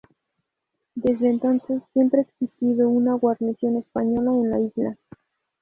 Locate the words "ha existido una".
2.21-3.13